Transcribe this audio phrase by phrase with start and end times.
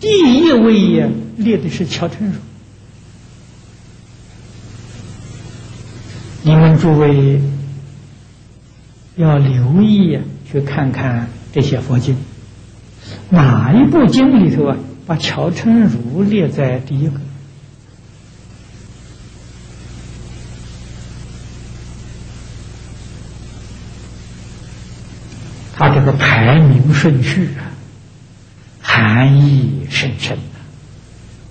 [0.00, 2.34] 第一位呀，列的是乔成儒。
[6.42, 7.40] 你们诸位
[9.16, 12.16] 要留意呀，去看看这些佛经，
[13.28, 14.76] 哪一部经里头啊，
[15.06, 17.20] 把乔成儒列在第一个？
[25.74, 27.69] 他这个排名顺序啊，
[29.20, 30.42] 含义深深的，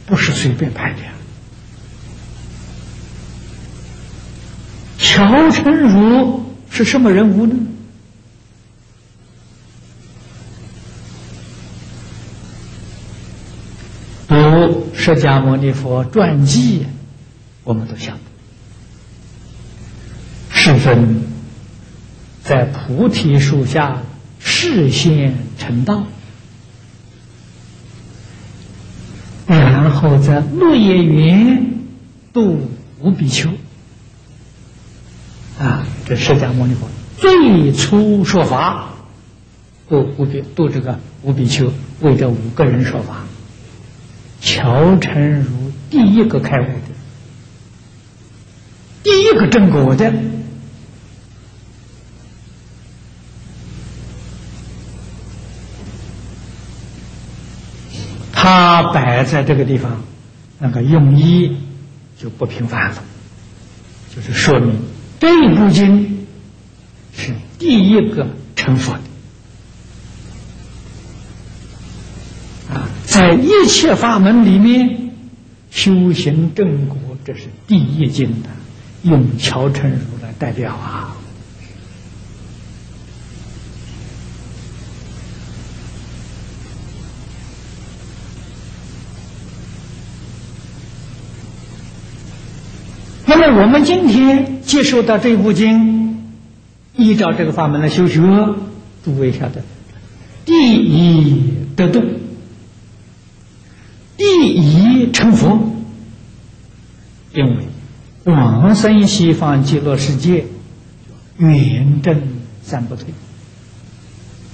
[0.07, 1.11] 不是随便拍的呀。
[4.97, 7.55] 乔成儒是什么人物呢？
[14.27, 16.87] 读释迦牟尼佛传记，
[17.63, 18.19] 我们都晓得，
[20.49, 21.21] 世尊
[22.43, 24.01] 在菩提树下。
[24.41, 26.07] 事先成道，
[30.19, 31.87] 在落叶云
[32.33, 33.49] 度无比丘
[35.59, 38.89] 啊，这释迦牟尼佛最初说法，
[39.89, 43.25] 度无比度这个无比丘，为这五个人说法。
[44.41, 46.71] 乔成如第一个开悟的，
[49.03, 50.13] 第一个正果的。
[58.41, 60.01] 他摆在这个地方，
[60.59, 61.57] 那个用意
[62.17, 63.03] 就不平凡了，
[64.15, 64.79] 就是说明
[65.19, 66.25] 这一部经
[67.13, 69.01] 是第一个成佛的
[72.73, 75.11] 啊，在一切法门里面
[75.69, 78.49] 修行正果，这是第一经的，
[79.03, 81.17] 用乔成儒来代表啊。
[93.29, 96.31] 那么我们今天接受到这部经，
[96.95, 98.19] 依照这个法门来修学，
[99.05, 99.61] 诸位晓得，
[100.45, 102.01] 第一得度，
[104.17, 105.59] 第一成佛，
[107.35, 107.67] 因为
[108.23, 110.45] 往生西方极乐世界，
[111.37, 112.19] 圆正
[112.63, 113.05] 三不退，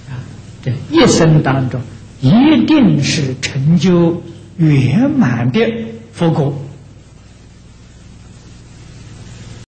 [0.09, 0.19] 啊，
[0.61, 1.79] 这一生当中
[2.19, 4.21] 一定是成就
[4.57, 5.65] 圆满的
[6.11, 6.61] 佛果。